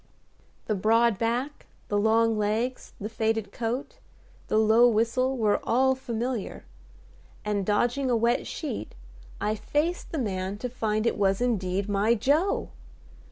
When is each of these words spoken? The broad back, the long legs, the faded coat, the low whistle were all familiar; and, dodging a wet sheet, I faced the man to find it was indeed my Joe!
The 0.65 0.73
broad 0.73 1.19
back, 1.19 1.67
the 1.87 1.99
long 1.99 2.35
legs, 2.35 2.93
the 2.99 3.07
faded 3.07 3.51
coat, 3.51 3.99
the 4.47 4.57
low 4.57 4.87
whistle 4.89 5.37
were 5.37 5.59
all 5.63 5.93
familiar; 5.93 6.65
and, 7.45 7.63
dodging 7.67 8.09
a 8.09 8.17
wet 8.17 8.47
sheet, 8.47 8.95
I 9.39 9.53
faced 9.53 10.11
the 10.11 10.17
man 10.17 10.57
to 10.57 10.69
find 10.69 11.05
it 11.05 11.19
was 11.19 11.39
indeed 11.39 11.87
my 11.87 12.15
Joe! 12.15 12.69